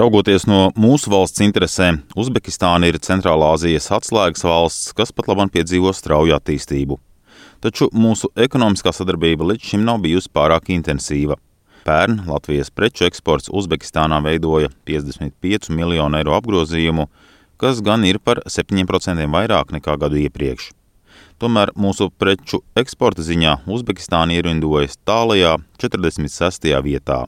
Raugoties 0.00 0.46
no 0.48 0.70
mūsu 0.80 1.10
valsts 1.12 1.42
interesēm, 1.44 1.98
Uzbekistāna 2.16 2.88
ir 2.88 2.96
Centrālā 3.04 3.50
Azijas 3.52 3.90
atslēgas 3.92 4.46
valsts, 4.46 4.92
kas 4.96 5.10
pat 5.12 5.26
labam 5.28 5.50
piedzīvo 5.52 5.90
strauju 5.92 6.32
attīstību. 6.38 6.96
Taču 7.60 7.90
mūsu 7.92 8.30
ekonomiskā 8.32 8.94
sadarbība 8.96 9.50
līdz 9.50 9.66
šim 9.72 9.82
nav 9.84 9.98
bijusi 10.00 10.30
pārāk 10.32 10.70
intensīva. 10.72 11.36
Pērn 11.84 12.22
Latvijas 12.30 12.72
preču 12.72 13.04
eksports 13.04 13.52
Uzbekistānā 13.52 14.22
veidoja 14.24 14.70
55 14.88 15.68
miljonu 15.76 16.16
eiro 16.22 16.32
apgrozījumu, 16.38 17.04
kas 17.60 17.82
gan 17.84 18.06
ir 18.08 18.22
par 18.24 18.40
7% 18.46 19.26
vairāk 19.34 19.74
nekā 19.76 19.98
gadu 20.00 20.22
iepriekš. 20.22 20.70
Tomēr 21.36 21.74
mūsu 21.76 22.08
preču 22.16 22.62
eksporta 22.72 23.26
ziņā 23.26 23.58
Uzbekistāna 23.68 24.38
ierindojas 24.38 24.96
tālajā 25.04 25.58
46. 25.82 26.72
vietā. 26.88 27.26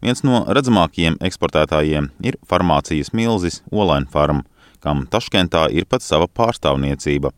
Viens 0.00 0.22
no 0.24 0.38
redzamākajiem 0.48 1.18
eksportētājiem 1.28 2.06
ir 2.24 2.38
farmācijas 2.48 3.10
milzis 3.12 3.58
Olaina 3.68 4.08
Farm, 4.08 4.38
kam 4.80 5.02
Taškentā 5.12 5.66
ir 5.76 5.84
pat 5.92 6.00
sava 6.00 6.24
pārstāvniecība, 6.24 7.34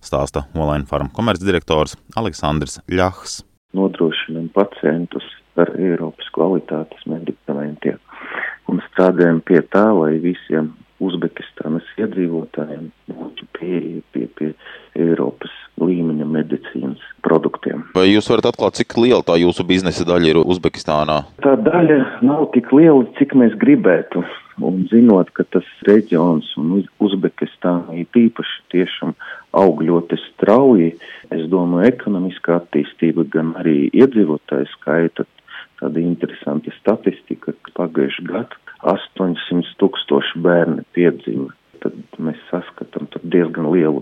stāsta 0.00 0.46
Olaina 0.56 0.88
Farm 0.88 1.10
komercdirektors 1.12 1.98
Aleksandrs 2.16 2.78
Ļahs. 2.88 3.42
Nodrošinam 3.76 4.48
pacientus 4.56 5.28
ar 5.60 5.74
Eiropas 5.76 6.32
kvalitātes 6.32 7.04
medikamentiem 7.04 8.00
un 8.72 8.80
strādājam 8.88 9.42
pie 9.44 9.60
tā, 9.68 9.84
lai 9.92 10.16
visiem 10.24 10.72
Uzbekistānas 11.04 11.84
iedzīvotājiem 12.00 12.86
būtu 13.12 13.44
pieeja 13.58 14.00
pie, 14.16 14.24
pie 14.40 14.54
Eiropas 14.96 15.52
līmeņa 15.76 16.24
medicīnas 16.32 17.02
produktiem. 17.66 17.84
Vai 17.94 18.08
jūs 18.10 18.28
varat 18.30 18.50
atklāt, 18.50 18.78
cik 18.78 18.96
liela 18.98 19.22
tā 19.22 19.36
jūsu 19.40 19.64
biznesa 19.66 20.04
daļa 20.06 20.30
ir 20.30 20.40
Uzbekistānā? 20.44 21.24
Tā 21.42 21.56
daļa 21.56 22.22
nav 22.22 22.50
tik 22.54 22.72
liela, 22.72 23.04
cik 23.18 23.34
mēs 23.34 23.56
gribētu. 23.58 24.24
Un 24.64 24.86
zinot, 24.88 25.30
ka 25.36 25.44
tas 25.52 25.66
reģions 25.84 26.54
un 26.56 26.84
Uzbekistāna 26.98 27.92
ir 27.92 28.06
īpaši 28.08 28.62
tiešām 28.72 29.12
aug 29.52 29.82
ļoti 29.84 30.16
strauji, 30.32 30.94
es 31.30 31.44
domāju, 31.52 31.90
ekonomiskā 31.92 32.62
attīstība, 32.62 33.26
gan 33.28 33.52
arī 33.60 33.90
iedzīvotāju 33.92 34.70
skaita 34.78 35.26
tāda 35.76 36.00
interesanta 36.00 36.72
statistika, 36.78 37.52
ka 37.52 37.76
pagājuši 37.76 38.24
gadu 38.30 38.56
800 38.80 39.76
tūkstoši 39.80 40.40
bērni 40.40 40.86
piedzima. 40.96 41.52
Tad 41.84 41.96
mēs 42.16 42.40
saskatām 42.48 43.10
diezgan 43.28 43.68
lielu 43.74 44.00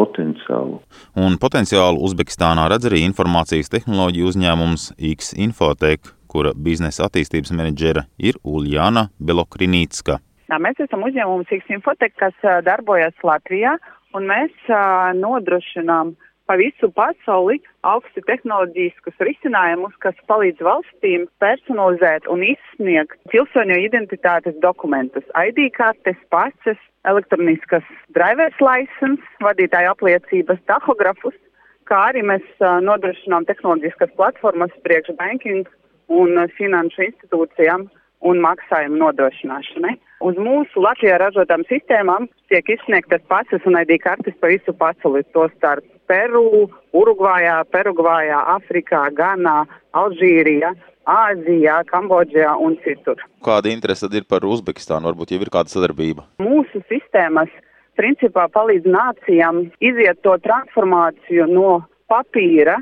potenciālu. 0.00 0.80
Un 1.20 1.36
potenciālu 1.42 2.00
Uzbekistānā 2.08 2.66
redz 2.72 2.88
arī 2.90 3.04
informācijas 3.08 3.70
tehnoloģiju 3.74 4.32
uzņēmums 4.32 4.88
X 5.12 5.34
Infotech, 5.36 6.14
kura 6.30 6.54
biznesa 6.54 7.06
attīstības 7.08 7.52
menedžera 7.52 8.06
ir 8.18 8.40
Uljana 8.46 9.08
Belokrinītska. 9.20 10.20
Mēs 10.60 10.82
esam 10.82 11.04
uzņēmums 11.06 11.52
X 11.60 11.76
Infotech, 11.76 12.16
kas 12.18 12.34
darbojas 12.66 13.14
Latvijā, 13.26 13.76
un 14.18 14.26
mēs 14.26 14.72
nodrošinām 15.20 16.14
uh, 16.16 16.29
pa 16.50 16.56
visu 16.58 16.88
pasauli 16.90 17.60
augsti 17.86 18.24
tehnoloģiskus 18.26 19.20
risinājumus, 19.22 19.92
kas 20.02 20.16
palīdz 20.26 20.64
valstīm 20.66 21.28
personalizēt 21.38 22.26
un 22.32 22.42
izsniegt 22.42 23.20
pilsoņu 23.30 23.76
identitātes 23.84 24.56
dokumentus, 24.64 25.22
ID 25.38 25.68
kartes, 25.76 26.18
pases, 26.34 26.80
elektroniskas 27.06 27.86
driver's 28.18 28.58
license, 28.58 29.22
vadītāju 29.46 29.92
apliecības, 29.92 30.58
tahografus, 30.66 31.38
kā 31.86 32.00
arī 32.08 32.26
mēs 32.32 32.50
nodrošinām 32.88 33.46
tehnoloģiskas 33.46 34.10
platformas 34.18 34.74
priekš 34.82 35.14
banking 35.22 35.70
un 36.10 36.34
finanšu 36.58 37.06
institūcijām 37.12 37.86
un 38.26 38.42
maksājumu 38.42 38.98
nodrošināšanai. 39.04 39.94
Uz 40.26 40.36
mūsu 40.36 40.82
Latvijā 40.82 41.14
ražotām 41.22 41.62
sistēmām 41.70 42.26
tiek 42.50 42.74
izsniegtas 42.74 43.22
pases 43.30 43.64
un 43.70 43.78
ID 43.78 43.96
kartes 44.02 44.34
pa 44.42 44.50
visu 44.50 44.74
pasauli, 44.76 45.22
to 45.30 45.46
starp 45.54 45.86
Peru, 46.10 46.66
Urugvājā, 46.96 47.60
Perugvājā, 47.70 48.42
Afrikā, 48.56 49.06
Ganā, 49.14 49.62
Alžīrijā, 49.94 50.74
Āzijā, 51.10 51.80
Kambodžā 51.90 52.56
un 52.58 52.76
citur. 52.84 53.22
Kāda 53.46 53.70
interese 53.70 54.08
tad 54.08 54.18
ir 54.18 54.26
par 54.28 54.44
Uzbekistānu? 54.46 55.10
Varbūt 55.10 55.34
jau 55.34 55.40
ir 55.40 55.52
kāda 55.54 55.72
sadarbība? 55.72 56.26
Mūsu 56.42 56.82
sistēmas 56.90 57.50
principā 57.98 58.46
palīdz 58.52 58.88
nācijām 58.90 59.64
iziet 59.78 60.22
to 60.26 60.36
transformāciju 60.44 61.46
no 61.50 61.80
papīra 62.10 62.78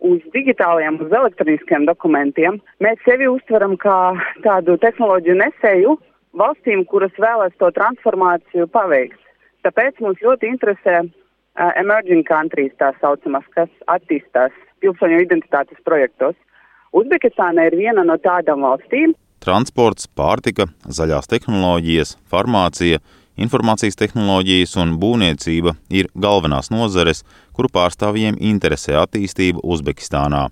uz 0.00 0.20
digitāliem, 0.34 0.98
uz 1.04 1.12
elektroniskiem 1.12 1.84
dokumentiem. 1.88 2.60
Mēs 2.80 3.00
sevi 3.04 3.28
uztveram 3.28 3.76
kā 3.80 3.98
tādu 4.44 4.78
tehnoloģiju 4.80 5.36
nesēju 5.42 5.96
valstīm, 6.40 6.86
kuras 6.88 7.12
vēlas 7.20 7.52
to 7.60 7.68
transformāciju 7.76 8.68
paveikt. 8.72 9.18
Tāpēc 9.66 10.00
mums 10.00 10.22
ļoti 10.24 10.48
interesē 10.54 11.02
uh, 11.58 11.72
emerging 11.80 12.24
countries, 12.28 12.72
tā 12.78 12.92
saucamas, 13.00 13.46
kas 13.56 13.70
attīstās 13.90 14.54
pilsoņu 14.82 15.22
identitātes 15.24 15.80
projektos. 15.84 16.36
Uzbekistāna 16.96 17.68
ir 17.68 17.78
viena 17.78 18.04
no 18.06 18.16
tādām 18.18 18.64
valstīm. 18.66 19.14
Transports, 19.40 20.08
pārtika, 20.12 20.66
zaļās 20.84 21.30
tehnoloģijas, 21.30 22.16
farmācija, 22.28 23.00
informācijas 23.40 23.96
tehnoloģijas 23.96 24.76
un 24.82 24.96
būvniecība 25.00 25.76
ir 25.88 26.10
galvenās 26.12 26.68
nozares, 26.74 27.22
kuru 27.56 27.70
pārstāvjiem 27.72 28.36
interesē 28.36 28.98
attīstība 29.00 29.62
Uzbekistānā. 29.64 30.48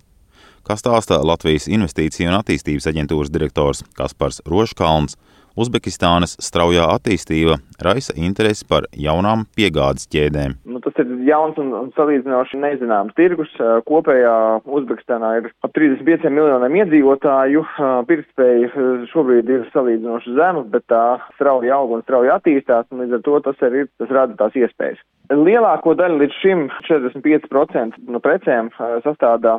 Kā 0.65 0.77
stāsta 0.77 1.19
Latvijas 1.25 1.69
Investīciju 1.69 2.29
un 2.29 2.39
attīstības 2.39 2.89
aģentūras 2.91 3.33
direktors 3.33 3.85
Kaspars 3.97 4.43
Roškalns, 4.49 5.17
Uzbekistānas 5.59 6.37
straujā 6.39 6.85
attīstība 6.95 7.57
raisa 7.83 8.15
interesi 8.15 8.67
par 8.69 8.85
jaunām 8.95 9.43
piegādes 9.59 10.07
ķēdēm. 10.13 10.55
Nu, 10.71 10.79
tas 10.85 10.95
ir 11.03 11.11
jauns 11.27 11.59
un, 11.59 11.73
un 11.75 11.89
salīdzinoši 11.97 12.61
nezināms 12.63 13.17
tirgus. 13.19 13.51
Kopējā 13.89 14.37
Uzbekistānā 14.79 15.33
ir 15.41 15.51
ap 15.67 15.75
35 15.75 16.31
miljoniem 16.31 16.79
iedzīvotāju. 16.85 17.65
Pirktspēja 18.07 18.87
šobrīd 19.11 19.51
ir 19.51 19.67
salīdzinoši 19.75 20.37
zema, 20.39 20.63
bet 20.71 20.87
tā 20.93 21.05
strauji 21.35 21.75
aug 21.75 21.97
un 21.97 22.07
strauji 22.07 22.31
attīstās, 22.37 22.87
un 22.93 23.03
līdz 23.03 23.19
ar 23.19 23.25
to 23.27 23.41
tas 23.49 23.67
arī 23.67 23.89
tas 23.99 24.15
rada 24.15 24.39
tās 24.39 24.59
iespējas. 24.63 25.03
Lielāko 25.29 25.93
daļu 25.99 26.23
līdz 26.23 26.37
šim 26.41 26.63
45% 26.87 27.99
no 28.09 28.21
precēm 28.25 28.71
sastāvdā 29.05 29.59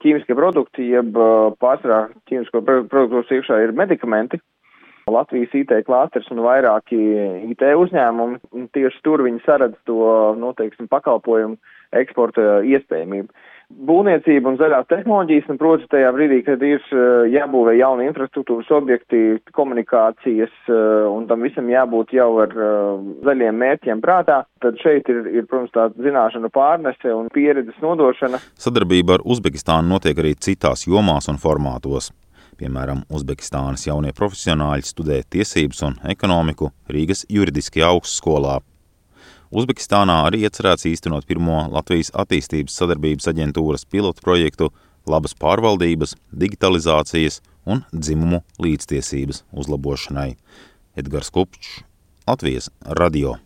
ķīmiskie 0.00 0.36
produkti, 0.38 0.86
jeb 0.94 1.18
pārsvarā 1.60 2.06
ķīmisko 2.30 2.62
produktu 2.88 3.36
iekšā 3.36 3.58
ir 3.66 3.74
medikamenti. 3.76 4.40
Latvijas 5.14 5.54
IT 5.62 5.74
klāsters 5.86 6.30
un 6.32 6.42
vairāki 6.44 6.98
IT 7.50 7.66
uzņēmumi, 7.82 8.40
tieši 8.76 9.04
tur 9.06 9.24
viņi 9.26 9.44
saredz 9.46 9.78
to, 9.88 10.00
nu, 10.40 10.54
teiksim, 10.58 10.88
pakalpojumu 10.90 11.58
eksporta 12.00 12.60
iespējamību. 12.66 13.32
Būvniecība 13.70 14.50
un 14.50 14.56
zaļās 14.58 14.88
tehnoloģijas, 14.90 15.46
un, 15.52 15.58
protams, 15.60 15.86
tajā 15.92 16.08
brīdī, 16.16 16.40
kad 16.42 16.62
ir 16.66 16.80
eh, 16.90 17.02
jābūvē 17.30 17.76
jauni 17.78 18.08
infrastruktūras 18.08 18.70
objekti, 18.74 19.38
komunikācijas, 19.54 20.50
eh, 20.66 20.80
un 21.06 21.28
tam 21.30 21.46
visam 21.46 21.70
jābūt 21.70 22.10
jau 22.16 22.28
ar 22.42 22.50
eh, 22.50 23.04
zaļiem 23.28 23.62
mērķiem 23.62 24.02
prātā, 24.02 24.40
tad 24.64 24.80
šeit 24.82 25.06
ir, 25.12 25.22
ir 25.30 25.46
protams, 25.46 25.70
tā 25.76 25.86
zināšana 26.02 26.50
pārnese 26.50 27.14
un 27.14 27.30
pieredzes 27.34 27.78
nodošana. 27.84 28.42
Sadarbība 28.58 29.20
ar 29.20 29.26
Uzbekistānu 29.30 29.94
notiek 29.94 30.18
arī 30.18 30.34
citās 30.34 30.88
jomās 30.90 31.30
un 31.30 31.38
formātos. 31.38 32.10
Piemēram, 32.58 33.04
Uzbekistānas 33.12 33.86
jaunie 33.86 34.12
profesionāļi 34.16 34.88
studē 34.88 35.20
tiesības 35.30 35.84
un 35.86 35.96
ekonomiku 36.12 36.72
Rīgas 36.90 37.24
juridiskajā 37.30 37.92
augstskolā. 37.94 38.58
Uzbekistānā 39.50 40.20
arī 40.28 40.44
iecerēts 40.46 40.86
īstenot 40.90 41.26
pirmo 41.26 41.64
Latvijas 41.72 42.12
attīstības 42.14 42.76
sadarbības 42.78 43.30
aģentūras 43.32 43.86
pilotu 43.90 44.22
projektu 44.22 44.70
labas 45.10 45.34
pārvaldības, 45.34 46.14
digitalizācijas 46.30 47.40
un 47.66 47.84
dzimumu 47.90 48.42
līdztiesības 48.62 49.44
uzlabošanai. 49.50 50.34
Edgars 50.98 51.30
Kupčs, 51.34 51.80
Latvijas 52.28 52.70
radio. 52.84 53.38